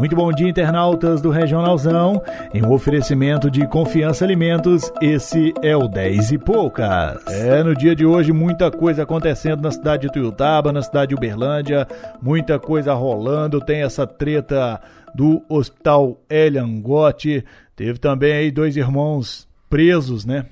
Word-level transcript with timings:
Muito 0.00 0.16
bom 0.16 0.32
dia, 0.32 0.48
internautas 0.48 1.20
do 1.20 1.28
Regionalzão. 1.28 2.22
Em 2.54 2.64
um 2.64 2.72
oferecimento 2.72 3.50
de 3.50 3.66
Confiança 3.66 4.24
Alimentos, 4.24 4.90
esse 4.98 5.52
é 5.60 5.76
o 5.76 5.86
10 5.86 6.32
e 6.32 6.38
Poucas. 6.38 7.22
É, 7.26 7.62
no 7.62 7.76
dia 7.76 7.94
de 7.94 8.06
hoje, 8.06 8.32
muita 8.32 8.70
coisa 8.70 9.02
acontecendo 9.02 9.60
na 9.60 9.70
cidade 9.70 10.06
de 10.06 10.12
Tuiutaba, 10.14 10.72
na 10.72 10.80
cidade 10.80 11.10
de 11.10 11.14
Uberlândia, 11.16 11.86
muita 12.22 12.58
coisa 12.58 12.94
rolando. 12.94 13.60
Tem 13.60 13.82
essa 13.82 14.06
treta 14.06 14.80
do 15.14 15.44
Hospital 15.50 16.18
Eliangote. 16.30 17.44
Teve 17.76 17.98
também 17.98 18.32
aí 18.32 18.50
dois 18.50 18.78
irmãos 18.78 19.46
presos, 19.68 20.24
né? 20.24 20.46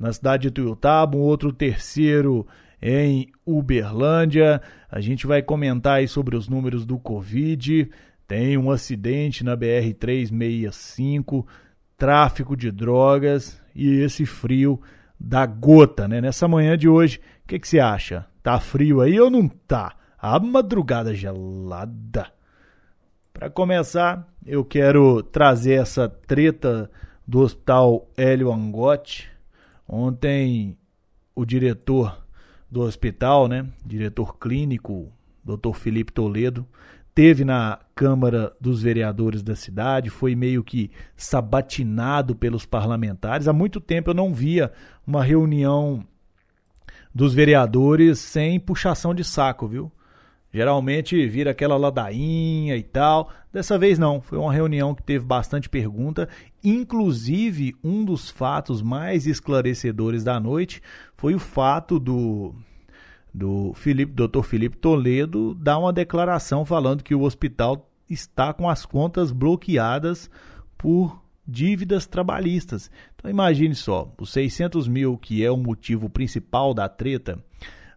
Na 0.00 0.14
cidade 0.14 0.44
de 0.44 0.50
Tuiutaba, 0.50 1.14
um 1.14 1.20
outro 1.20 1.52
terceiro 1.52 2.46
em 2.80 3.28
Uberlândia. 3.44 4.62
A 4.90 4.98
gente 4.98 5.26
vai 5.26 5.42
comentar 5.42 5.96
aí 5.96 6.08
sobre 6.08 6.34
os 6.34 6.48
números 6.48 6.86
do 6.86 6.98
Covid. 6.98 7.90
Tem 8.26 8.56
um 8.56 8.70
acidente 8.70 9.44
na 9.44 9.56
BR-365, 9.56 11.46
tráfico 11.96 12.56
de 12.56 12.70
drogas 12.70 13.60
e 13.74 14.00
esse 14.00 14.26
frio 14.26 14.80
da 15.18 15.46
gota, 15.46 16.08
né? 16.08 16.20
Nessa 16.20 16.48
manhã 16.48 16.76
de 16.76 16.88
hoje, 16.88 17.20
o 17.44 17.48
que, 17.48 17.58
que 17.58 17.68
você 17.68 17.78
acha? 17.78 18.26
Tá 18.42 18.58
frio 18.58 19.00
aí 19.00 19.20
ou 19.20 19.30
não 19.30 19.48
tá? 19.48 19.94
A 20.18 20.38
madrugada 20.38 21.14
gelada. 21.14 22.32
Para 23.32 23.48
começar, 23.48 24.26
eu 24.44 24.64
quero 24.64 25.22
trazer 25.22 25.74
essa 25.74 26.08
treta 26.08 26.90
do 27.26 27.40
Hospital 27.40 28.08
Hélio 28.16 28.52
Angotti. 28.52 29.30
Ontem, 29.88 30.76
o 31.34 31.44
diretor 31.44 32.22
do 32.70 32.80
hospital, 32.80 33.48
né, 33.48 33.66
diretor 33.84 34.38
clínico, 34.38 35.12
Dr. 35.44 35.72
Felipe 35.74 36.12
Toledo, 36.12 36.66
teve 37.14 37.44
na 37.44 37.78
Câmara 37.94 38.52
dos 38.60 38.82
Vereadores 38.82 39.42
da 39.42 39.54
cidade, 39.54 40.10
foi 40.10 40.34
meio 40.34 40.64
que 40.64 40.90
sabatinado 41.16 42.34
pelos 42.34 42.64
parlamentares. 42.64 43.48
Há 43.48 43.52
muito 43.52 43.80
tempo 43.80 44.10
eu 44.10 44.14
não 44.14 44.32
via 44.32 44.72
uma 45.06 45.22
reunião 45.22 46.04
dos 47.14 47.34
vereadores 47.34 48.18
sem 48.18 48.58
puxação 48.58 49.14
de 49.14 49.22
saco, 49.22 49.68
viu? 49.68 49.92
Geralmente 50.52 51.26
vira 51.26 51.50
aquela 51.50 51.76
ladainha 51.76 52.76
e 52.76 52.82
tal. 52.82 53.30
Dessa 53.50 53.78
vez 53.78 53.98
não, 53.98 54.20
foi 54.20 54.38
uma 54.38 54.52
reunião 54.52 54.94
que 54.94 55.02
teve 55.02 55.24
bastante 55.24 55.68
pergunta. 55.68 56.28
Inclusive, 56.62 57.74
um 57.82 58.04
dos 58.04 58.30
fatos 58.30 58.82
mais 58.82 59.26
esclarecedores 59.26 60.22
da 60.22 60.38
noite 60.38 60.82
foi 61.16 61.34
o 61.34 61.38
fato 61.38 61.98
do 61.98 62.54
do 63.32 63.72
Felipe, 63.74 64.12
Dr. 64.12 64.42
Felipe 64.42 64.76
Toledo 64.76 65.54
dar 65.54 65.78
uma 65.78 65.92
declaração 65.92 66.64
falando 66.64 67.02
que 67.02 67.14
o 67.14 67.22
hospital 67.22 67.88
está 68.08 68.52
com 68.52 68.68
as 68.68 68.84
contas 68.84 69.32
bloqueadas 69.32 70.30
por 70.76 71.22
dívidas 71.46 72.06
trabalhistas. 72.06 72.90
Então 73.14 73.30
imagine 73.30 73.74
só, 73.74 74.12
os 74.20 74.30
600 74.30 74.86
mil 74.86 75.16
que 75.16 75.44
é 75.44 75.50
o 75.50 75.56
motivo 75.56 76.10
principal 76.10 76.74
da 76.74 76.88
treta, 76.88 77.38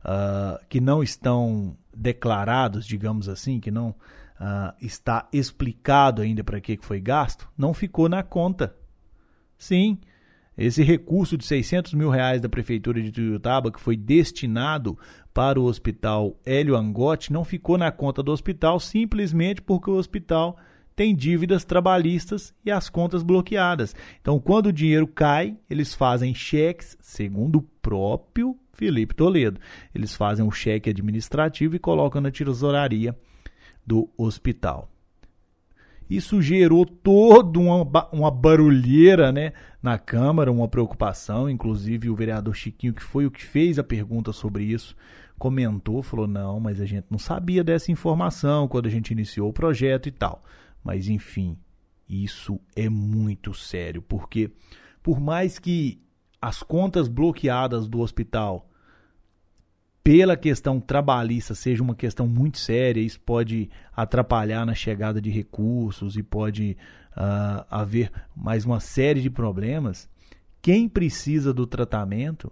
uh, 0.04 0.64
que 0.70 0.80
não 0.80 1.04
estão 1.04 1.76
declarados, 1.96 2.86
digamos 2.86 3.28
assim, 3.28 3.60
que 3.60 3.72
não 3.72 3.90
uh, 3.90 4.74
está 4.82 5.28
explicado 5.32 6.22
ainda 6.22 6.44
para 6.44 6.62
que 6.62 6.78
foi 6.82 7.00
gasto, 7.00 7.50
não 7.58 7.74
ficou 7.74 8.08
na 8.08 8.24
conta. 8.24 8.76
Sim, 9.58 10.00
esse 10.58 10.84
recurso 10.84 11.38
de 11.38 11.46
600 11.46 11.94
mil 11.94 12.10
reais 12.10 12.42
da 12.42 12.50
Prefeitura 12.50 13.02
de 13.02 13.12
Tuiutaba, 13.12 13.72
que 13.72 13.80
foi 13.80 13.98
destinado 13.98 14.98
para 15.34 15.60
o 15.60 15.66
Hospital 15.66 16.40
Hélio 16.46 16.76
Angotti, 16.76 17.34
não 17.34 17.44
ficou 17.44 17.78
na 17.78 17.92
conta 17.92 18.24
do 18.24 18.32
hospital 18.32 18.80
simplesmente 18.80 19.62
porque 19.62 19.90
o 19.90 19.96
hospital 19.96 20.58
tem 20.96 21.14
dívidas 21.14 21.66
trabalhistas 21.66 22.54
e 22.64 22.72
as 22.72 22.90
contas 22.90 23.22
bloqueadas. 23.22 23.94
Então, 24.22 24.40
quando 24.40 24.68
o 24.68 24.74
dinheiro 24.74 25.06
cai, 25.06 25.58
eles 25.70 25.94
fazem 25.94 26.34
cheques, 26.34 26.98
segundo 27.02 27.58
o 27.58 27.62
próprio 27.62 28.58
Felipe 28.72 29.14
Toledo. 29.14 29.60
Eles 29.94 30.16
fazem 30.16 30.46
um 30.46 30.52
cheque 30.52 30.90
administrativo 30.90 31.76
e 31.76 31.80
colocam 31.80 32.22
na 32.22 32.32
tesouraria 32.32 33.14
do 33.86 34.10
hospital. 34.18 34.90
Isso 36.10 36.42
gerou 36.42 36.86
toda 36.86 37.60
uma, 37.60 38.08
uma 38.12 38.32
barulheira 38.32 39.32
né, 39.32 39.54
na 39.82 39.98
Câmara, 39.98 40.52
uma 40.52 40.68
preocupação. 40.68 41.50
Inclusive, 41.50 42.10
o 42.10 42.16
vereador 42.16 42.56
Chiquinho, 42.56 42.94
que 42.94 43.04
foi 43.04 43.26
o 43.26 43.32
que 43.32 43.44
fez 43.44 43.80
a 43.80 43.84
pergunta 43.84 44.32
sobre 44.32 44.64
isso, 44.64 44.96
comentou, 45.38 46.04
falou: 46.04 46.28
não, 46.28 46.60
mas 46.60 46.80
a 46.80 46.86
gente 46.86 47.08
não 47.10 47.18
sabia 47.18 47.64
dessa 47.64 47.92
informação 47.92 48.68
quando 48.68 48.86
a 48.86 48.90
gente 48.90 49.12
iniciou 49.12 49.50
o 49.50 49.54
projeto 49.54 50.08
e 50.08 50.12
tal. 50.12 50.44
Mas, 50.84 51.08
enfim, 51.08 51.58
isso 52.08 52.60
é 52.76 52.88
muito 52.88 53.54
sério, 53.54 54.02
porque 54.02 54.52
por 55.02 55.20
mais 55.20 55.58
que 55.58 56.00
as 56.40 56.62
contas 56.62 57.08
bloqueadas 57.08 57.88
do 57.88 58.00
hospital 58.00 58.70
pela 60.06 60.38
questão 60.38 60.80
trabalhista 60.80 61.56
seja 61.56 61.82
uma 61.82 61.96
questão 61.96 62.28
muito 62.28 62.60
séria, 62.60 63.02
isso 63.02 63.20
pode 63.20 63.72
atrapalhar 63.92 64.64
na 64.64 64.76
chegada 64.76 65.20
de 65.20 65.32
recursos 65.32 66.16
e 66.16 66.22
pode 66.22 66.78
uh, 67.18 67.66
haver 67.72 68.12
mais 68.36 68.66
uma 68.66 68.80
série 68.80 69.20
de 69.20 69.32
problemas. 69.32 70.08
Quem 70.62 70.88
precisa 70.88 71.52
do 71.52 71.66
tratamento 71.66 72.52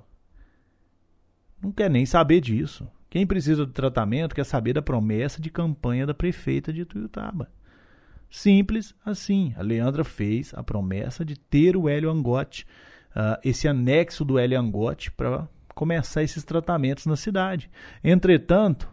não 1.62 1.72
quer 1.72 1.92
nem 1.92 2.08
saber 2.08 2.42
disso. 2.42 2.88
Quem 3.08 3.28
precisa 3.28 3.68
do 3.68 3.72
tratamento 3.72 4.34
quer 4.34 4.46
saber 4.46 4.74
da 4.74 4.81
promessa 4.81 5.40
de 5.40 5.52
campanha 5.52 6.08
da 6.08 6.13
prefeita 6.16 6.74
de 6.74 6.86
Tuiutaba. 6.86 7.52
Simples 8.31 8.96
assim. 9.06 9.53
A 9.56 9.62
Leandra 9.62 10.03
fez 10.03 10.56
a 10.56 10.63
promessa 10.63 11.24
de 11.24 11.38
ter 11.38 11.78
o 11.78 11.88
Hélio 11.88 12.09
Angote, 12.09 12.66
uh, 13.12 13.38
esse 13.44 13.68
anexo 13.68 14.25
do 14.25 14.40
Hélio 14.40 14.59
Angote 14.59 15.12
para 15.12 15.47
começar 15.73 16.23
esses 16.23 16.44
tratamentos 16.44 17.06
na 17.06 17.16
cidade. 17.16 17.69
Entretanto, 18.03 18.89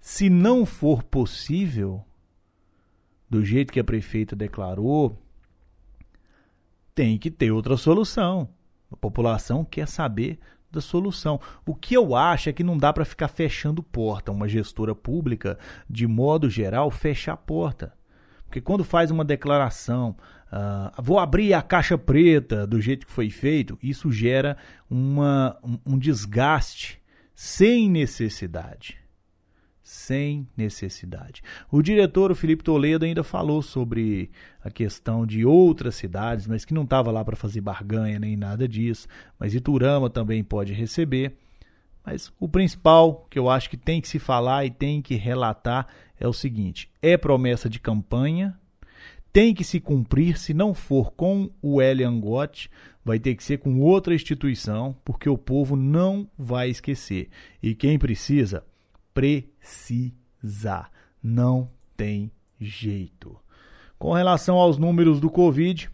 se 0.00 0.30
não 0.30 0.64
for 0.64 1.02
possível, 1.02 2.04
do 3.28 3.44
jeito 3.44 3.72
que 3.72 3.80
a 3.80 3.84
prefeita 3.84 4.36
declarou, 4.36 5.20
tem 6.94 7.18
que 7.18 7.30
ter 7.30 7.50
outra 7.50 7.76
solução. 7.76 8.48
A 8.90 8.96
população 8.96 9.64
quer 9.64 9.86
saber 9.88 10.38
da 10.70 10.80
solução. 10.80 11.40
O 11.66 11.74
que 11.74 11.94
eu 11.94 12.14
acho 12.14 12.48
é 12.48 12.52
que 12.52 12.64
não 12.64 12.78
dá 12.78 12.92
para 12.92 13.04
ficar 13.04 13.28
fechando 13.28 13.82
porta. 13.82 14.32
Uma 14.32 14.48
gestora 14.48 14.94
pública, 14.94 15.58
de 15.88 16.06
modo 16.06 16.48
geral, 16.48 16.90
fecha 16.90 17.32
a 17.32 17.36
porta. 17.36 17.92
Porque 18.44 18.60
quando 18.60 18.84
faz 18.84 19.10
uma 19.10 19.24
declaração, 19.24 20.16
uh, 20.56 21.02
vou 21.02 21.18
abrir 21.18 21.52
a 21.52 21.62
caixa 21.62 21.98
preta 21.98 22.66
do 22.66 22.80
jeito 22.80 23.06
que 23.06 23.12
foi 23.12 23.30
feito, 23.30 23.78
isso 23.82 24.10
gera 24.10 24.56
uma, 24.88 25.58
um, 25.62 25.94
um 25.94 25.98
desgaste 25.98 27.00
sem 27.34 27.90
necessidade. 27.90 28.96
Sem 29.82 30.48
necessidade. 30.56 31.42
O 31.70 31.80
diretor, 31.80 32.32
o 32.32 32.34
Felipe 32.34 32.64
Toledo, 32.64 33.04
ainda 33.04 33.22
falou 33.22 33.62
sobre 33.62 34.30
a 34.60 34.68
questão 34.68 35.24
de 35.24 35.44
outras 35.44 35.94
cidades, 35.94 36.46
mas 36.48 36.64
que 36.64 36.74
não 36.74 36.82
estava 36.82 37.12
lá 37.12 37.24
para 37.24 37.36
fazer 37.36 37.60
barganha 37.60 38.18
nem 38.18 38.36
nada 38.36 38.66
disso. 38.66 39.06
Mas 39.38 39.54
Iturama 39.54 40.10
também 40.10 40.42
pode 40.42 40.72
receber. 40.72 41.36
Mas 42.04 42.32
o 42.40 42.48
principal 42.48 43.26
que 43.30 43.38
eu 43.38 43.48
acho 43.48 43.70
que 43.70 43.76
tem 43.76 44.00
que 44.00 44.08
se 44.08 44.18
falar 44.18 44.64
e 44.64 44.70
tem 44.70 45.00
que 45.00 45.14
relatar 45.14 45.86
é 46.18 46.26
o 46.26 46.32
seguinte: 46.32 46.90
é 47.00 47.16
promessa 47.16 47.68
de 47.68 47.78
campanha, 47.78 48.58
tem 49.36 49.52
que 49.52 49.64
se 49.64 49.78
cumprir, 49.78 50.38
se 50.38 50.54
não 50.54 50.72
for 50.72 51.12
com 51.12 51.50
o 51.60 51.78
L. 51.78 52.02
Angote, 52.02 52.70
vai 53.04 53.18
ter 53.18 53.34
que 53.34 53.44
ser 53.44 53.58
com 53.58 53.82
outra 53.82 54.14
instituição, 54.14 54.96
porque 55.04 55.28
o 55.28 55.36
povo 55.36 55.76
não 55.76 56.26
vai 56.38 56.70
esquecer. 56.70 57.28
E 57.62 57.74
quem 57.74 57.98
precisa, 57.98 58.64
precisa. 59.12 60.86
Não 61.22 61.70
tem 61.94 62.32
jeito. 62.58 63.36
Com 63.98 64.14
relação 64.14 64.56
aos 64.56 64.78
números 64.78 65.20
do 65.20 65.28
Covid, 65.28 65.90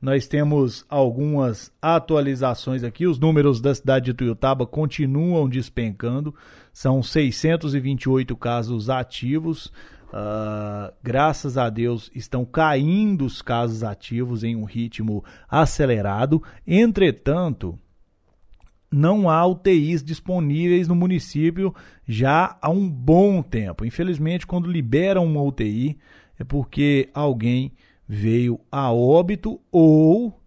nós 0.00 0.26
temos 0.26 0.82
algumas 0.88 1.70
atualizações 1.82 2.82
aqui. 2.82 3.06
Os 3.06 3.18
números 3.18 3.60
da 3.60 3.74
cidade 3.74 4.06
de 4.06 4.14
Tuiutaba 4.14 4.66
continuam 4.66 5.50
despencando. 5.50 6.34
São 6.72 7.02
628 7.02 8.34
casos 8.38 8.88
ativos. 8.88 9.70
Uh, 10.08 10.94
graças 11.02 11.58
a 11.58 11.68
Deus 11.68 12.10
estão 12.14 12.44
caindo 12.44 13.24
os 13.24 13.42
casos 13.42 13.82
ativos 13.82 14.44
em 14.44 14.54
um 14.54 14.64
ritmo 14.64 15.24
acelerado. 15.48 16.42
Entretanto, 16.66 17.78
não 18.90 19.28
há 19.28 19.44
UTIs 19.46 20.02
disponíveis 20.02 20.88
no 20.88 20.94
município 20.94 21.74
já 22.06 22.56
há 22.62 22.70
um 22.70 22.88
bom 22.88 23.42
tempo. 23.42 23.84
Infelizmente, 23.84 24.46
quando 24.46 24.70
liberam 24.70 25.24
uma 25.24 25.42
UTI, 25.42 25.98
é 26.38 26.44
porque 26.44 27.08
alguém 27.12 27.72
veio 28.08 28.60
a 28.70 28.92
óbito 28.92 29.60
ou 29.70 30.40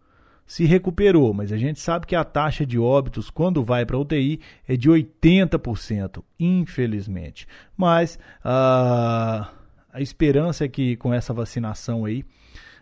se 0.50 0.66
recuperou, 0.66 1.32
mas 1.32 1.52
a 1.52 1.58
gente 1.58 1.80
sabe 1.80 2.08
que 2.08 2.16
a 2.16 2.24
taxa 2.24 2.66
de 2.66 2.80
óbitos 2.80 3.30
quando 3.30 3.64
vai 3.64 3.86
para 3.86 4.00
UTI 4.00 4.42
é 4.68 4.76
de 4.76 4.90
80%, 4.90 6.24
infelizmente. 6.40 7.48
Mas 7.78 8.18
a 8.44 9.52
a 9.92 10.02
esperança 10.02 10.66
é 10.66 10.68
que 10.68 10.96
com 10.96 11.14
essa 11.14 11.34
vacinação 11.34 12.06
aí, 12.06 12.24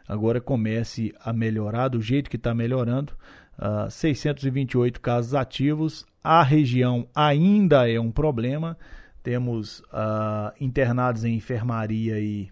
agora 0.08 0.42
comece 0.42 1.14
a 1.24 1.32
melhorar 1.32 1.88
do 1.88 2.02
jeito 2.02 2.30
que 2.30 2.36
está 2.36 2.54
melhorando. 2.54 3.14
Uh, 3.58 3.90
628 3.90 5.00
casos 5.02 5.34
ativos. 5.34 6.06
A 6.24 6.44
região 6.44 7.08
ainda 7.16 7.90
é 7.90 8.00
um 8.00 8.12
problema. 8.12 8.78
Temos 9.24 9.80
uh, 9.80 10.54
internados 10.60 11.24
em 11.24 11.36
enfermaria 11.36 12.20
e 12.20 12.50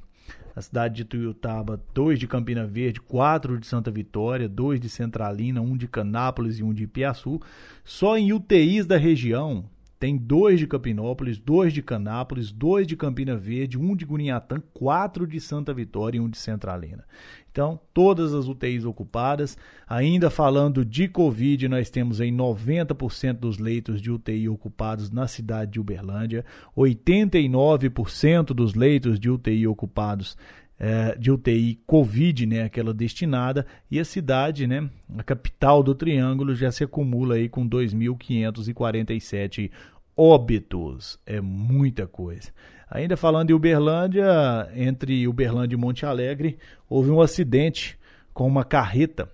na 0.56 0.62
cidade 0.62 0.96
de 0.96 1.06
Tuiutaba, 1.06 1.82
dois 1.94 2.18
de 2.18 2.28
Campina 2.28 2.66
Verde, 2.66 3.02
quatro 3.02 3.60
de 3.60 3.68
Santa 3.68 3.92
Vitória, 3.92 4.48
dois 4.48 4.80
de 4.80 4.88
Centralina, 4.88 5.62
um 5.62 5.76
de 5.76 5.88
Canápolis 5.88 6.60
e 6.60 6.64
um 6.64 6.74
de 6.74 6.84
Ipiaçu. 6.84 7.42
Só 7.84 8.18
em 8.18 8.32
UTIs 8.32 8.86
da 8.86 8.98
região 8.98 9.66
tem 10.00 10.18
dois 10.18 10.60
de 10.60 10.68
Campinópolis, 10.68 11.38
dois 11.38 11.72
de 11.72 11.82
Canápolis, 11.82 12.52
dois 12.52 12.86
de 12.86 12.98
Campina 12.98 13.36
Verde, 13.36 13.78
um 13.78 13.96
de 13.96 14.06
Gurinhatã, 14.06 14.62
quatro 14.74 15.26
de 15.26 15.40
Santa 15.40 15.74
Vitória 15.74 16.18
e 16.18 16.22
um 16.22 16.30
de 16.30 16.38
Centralina. 16.38 17.06
Então, 17.50 17.80
todas 17.94 18.34
as 18.34 18.50
UTIs 18.50 18.84
ocupadas. 18.84 19.58
Ainda 19.88 20.30
falando 20.30 20.84
de 20.84 21.08
Covid, 21.08 21.70
nós 21.70 21.90
temos 21.90 22.20
aí 22.20 22.30
90% 22.30 23.34
dos 23.34 23.58
leitos 23.58 24.02
de 24.02 24.12
UTI 24.12 24.50
ocupados 24.50 25.10
na 25.10 25.26
cidade 25.26 25.72
de 25.72 25.80
Uberlândia, 25.80 26.44
89% 26.76 28.48
dos 28.48 28.74
leitos 28.74 29.18
de 29.18 29.30
UTI 29.30 29.66
ocupados 29.68 30.38
é, 30.80 31.18
de 31.18 31.32
UTI 31.32 31.80
Covid, 31.88 32.46
né, 32.46 32.64
aquela 32.64 32.94
destinada, 32.94 33.66
e 33.90 34.00
a 34.00 34.06
cidade, 34.06 34.68
né, 34.68 34.90
a 35.18 35.24
capital 35.24 35.82
do 35.82 35.96
Triângulo, 35.96 36.56
já 36.56 36.72
se 36.72 36.84
acumula 36.84 37.36
aí 37.36 37.48
com 37.48 37.68
2.547 37.68 39.72
óbitos. 40.16 41.20
É 41.26 41.42
muita 41.42 42.08
coisa. 42.08 42.52
Ainda 42.90 43.18
falando 43.18 43.48
de 43.48 43.54
Uberlândia, 43.54 44.70
entre 44.76 45.28
Uberlândia 45.28 45.76
e 45.76 45.80
Monte 45.80 46.06
Alegre, 46.06 46.58
houve 46.88 47.10
um 47.10 47.20
acidente 47.20 47.98
com 48.34 48.48
uma 48.48 48.64
carreta. 48.64 49.30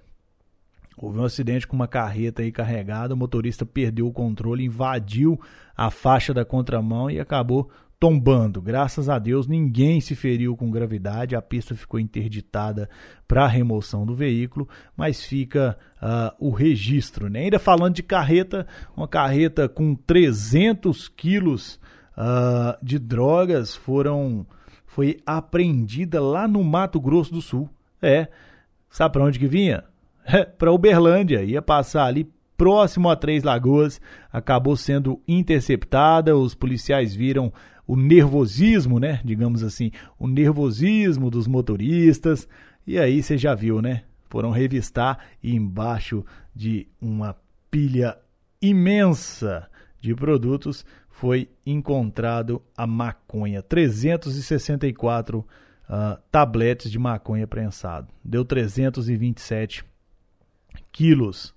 Houve 0.98 1.20
um 1.20 1.24
acidente 1.24 1.68
com 1.68 1.76
uma 1.76 1.88
carreta 1.88 2.44
aí 2.44 2.52
carregada, 2.52 3.14
o 3.14 3.18
motorista 3.18 3.66
perdeu 3.66 4.08
o 4.08 4.14
controle, 4.14 4.64
invadiu 4.64 5.40
a 5.76 5.90
faixa 5.90 6.34
da 6.34 6.46
contramão 6.46 7.10
e 7.10 7.20
acabou 7.20 7.70
tombando. 8.02 8.60
Graças 8.64 9.08
a 9.10 9.20
Deus, 9.20 9.46
ninguém 9.46 10.02
se 10.02 10.16
feriu 10.16 10.58
com 10.58 10.72
gravidade, 10.72 11.36
a 11.36 11.42
pista 11.42 11.76
ficou 11.76 12.00
interditada 12.00 12.90
para 13.28 13.46
remoção 13.46 14.08
do 14.08 14.16
veículo, 14.16 14.68
mas 14.98 15.24
fica 15.24 15.78
uh, 16.02 16.36
o 16.40 16.50
registro. 16.50 17.30
Né? 17.30 17.42
Ainda 17.42 17.60
falando 17.60 17.94
de 17.94 18.02
carreta, 18.02 18.66
uma 18.98 19.08
carreta 19.08 19.70
com 19.70 19.94
300 19.94 21.10
quilos 21.10 21.80
uh, 22.18 22.76
de 22.84 22.98
drogas 22.98 23.76
foram 23.76 24.48
foi 24.88 25.20
apreendida 25.24 26.20
lá 26.20 26.48
no 26.48 26.64
Mato 26.64 27.00
Grosso 27.00 27.32
do 27.32 27.40
Sul. 27.40 27.70
É, 28.02 28.28
sabe 28.90 29.14
para 29.14 29.26
onde 29.26 29.38
que 29.38 29.48
vinha? 29.48 29.84
É, 30.26 30.44
para 30.44 30.72
Uberlândia, 30.72 31.44
ia 31.44 31.62
passar 31.62 32.06
ali 32.06 32.28
próximo 32.58 33.10
a 33.10 33.16
Três 33.16 33.44
Lagoas, 33.44 34.02
acabou 34.34 34.76
sendo 34.76 35.22
interceptada. 35.28 36.36
Os 36.36 36.56
policiais 36.56 37.16
viram 37.16 37.54
o 37.92 37.96
nervosismo, 37.98 39.02
né? 39.02 39.20
Digamos 39.22 39.62
assim, 39.64 39.92
o 40.18 40.26
nervosismo 40.26 41.30
dos 41.30 41.46
motoristas. 41.46 42.48
E 42.88 42.98
aí 42.98 43.22
você 43.22 43.38
já 43.38 43.54
viu, 43.54 43.82
né? 43.82 44.04
Foram 44.30 44.50
revistar 44.50 45.20
e 45.44 45.54
embaixo 45.54 46.24
de 46.56 46.88
uma 47.02 47.36
pilha 47.70 48.18
imensa 48.62 49.68
de 50.00 50.16
produtos 50.16 50.86
foi 51.10 51.50
encontrado 51.66 52.62
a 52.78 52.88
maconha. 52.88 53.62
364 53.62 55.40
uh, 55.40 55.46
ah, 55.90 56.18
tabletes 56.32 56.90
de 56.90 56.98
maconha 56.98 57.46
prensado. 57.46 58.08
Deu 58.24 58.46
327 58.46 59.84
quilos. 60.94 61.54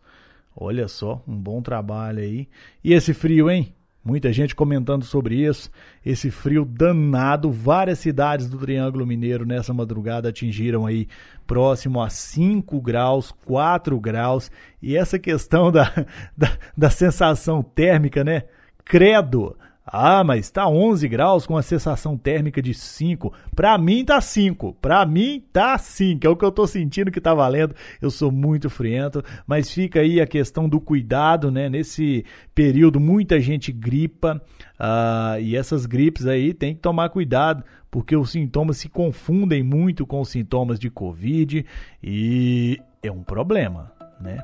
Olha 0.56 0.88
só, 0.88 1.22
um 1.28 1.36
bom 1.36 1.62
trabalho 1.62 2.18
aí. 2.18 2.48
E 2.82 2.92
esse 2.92 3.14
frio, 3.14 3.48
hein? 3.48 3.72
Muita 4.04 4.30
gente 4.32 4.54
comentando 4.54 5.02
sobre 5.04 5.36
isso. 5.36 5.70
Esse 6.04 6.30
frio 6.30 6.64
danado. 6.64 7.50
Várias 7.50 8.00
cidades 8.00 8.50
do 8.50 8.58
Triângulo 8.58 9.06
Mineiro 9.06 9.46
nessa 9.46 9.72
madrugada 9.72 10.28
atingiram 10.28 10.84
aí 10.84 11.08
próximo 11.46 12.02
a 12.02 12.10
5 12.10 12.80
graus, 12.82 13.32
4 13.46 13.98
graus. 13.98 14.50
E 14.82 14.94
essa 14.94 15.18
questão 15.18 15.72
da, 15.72 15.90
da, 16.36 16.52
da 16.76 16.90
sensação 16.90 17.62
térmica, 17.62 18.22
né? 18.22 18.42
Credo! 18.84 19.56
Ah, 19.86 20.24
mas 20.24 20.50
tá 20.50 20.66
11 20.66 21.06
graus 21.08 21.46
com 21.46 21.58
a 21.58 21.62
sensação 21.62 22.16
térmica 22.16 22.62
de 22.62 22.72
5. 22.72 23.32
Pra 23.54 23.76
mim 23.76 24.02
tá 24.04 24.18
5. 24.18 24.74
Pra 24.80 25.04
mim 25.04 25.44
tá 25.52 25.76
5. 25.76 26.26
É 26.26 26.30
o 26.30 26.36
que 26.36 26.44
eu 26.44 26.50
tô 26.50 26.66
sentindo 26.66 27.10
que 27.10 27.20
tá 27.20 27.34
valendo. 27.34 27.74
Eu 28.00 28.10
sou 28.10 28.32
muito 28.32 28.70
friento, 28.70 29.22
mas 29.46 29.70
fica 29.70 30.00
aí 30.00 30.20
a 30.20 30.26
questão 30.26 30.68
do 30.68 30.80
cuidado, 30.80 31.50
né? 31.50 31.68
Nesse 31.68 32.24
período 32.54 32.98
muita 32.98 33.38
gente 33.38 33.70
gripa 33.70 34.40
uh, 34.80 35.38
e 35.40 35.54
essas 35.54 35.84
gripes 35.84 36.26
aí 36.26 36.54
tem 36.54 36.74
que 36.74 36.80
tomar 36.80 37.10
cuidado 37.10 37.62
porque 37.90 38.16
os 38.16 38.30
sintomas 38.30 38.78
se 38.78 38.88
confundem 38.88 39.62
muito 39.62 40.06
com 40.06 40.20
os 40.20 40.28
sintomas 40.28 40.80
de 40.80 40.90
Covid 40.90 41.64
e 42.02 42.80
é 43.02 43.12
um 43.12 43.22
problema 43.22 43.92
né? 44.24 44.38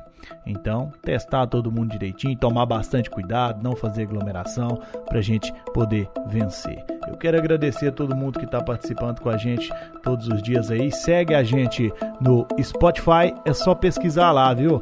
Então, 0.45 0.91
testar 1.01 1.47
todo 1.47 1.71
mundo 1.71 1.91
direitinho, 1.91 2.37
tomar 2.37 2.65
bastante 2.65 3.09
cuidado, 3.09 3.61
não 3.61 3.75
fazer 3.75 4.03
aglomeração 4.03 4.79
para 5.07 5.17
a 5.19 5.21
gente 5.21 5.51
poder 5.73 6.07
vencer. 6.27 6.85
Eu 7.07 7.17
quero 7.17 7.37
agradecer 7.37 7.87
a 7.87 7.91
todo 7.91 8.15
mundo 8.15 8.39
que 8.39 8.45
está 8.45 8.61
participando 8.61 9.19
com 9.19 9.29
a 9.29 9.37
gente 9.37 9.69
todos 10.03 10.27
os 10.27 10.41
dias 10.41 10.69
aí. 10.69 10.91
Segue 10.91 11.33
a 11.33 11.43
gente 11.43 11.91
no 12.21 12.47
Spotify, 12.61 13.33
é 13.43 13.53
só 13.53 13.73
pesquisar 13.73 14.31
lá, 14.31 14.53
viu? 14.53 14.79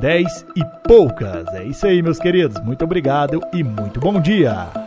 10 0.00 0.46
e 0.56 0.64
poucas. 0.86 1.46
É 1.54 1.64
isso 1.64 1.86
aí, 1.86 2.02
meus 2.02 2.18
queridos. 2.18 2.60
Muito 2.60 2.84
obrigado 2.84 3.40
e 3.52 3.62
muito 3.62 4.00
bom 4.00 4.20
dia. 4.20 4.79